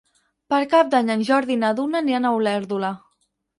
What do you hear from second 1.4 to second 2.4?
i na Duna aniran a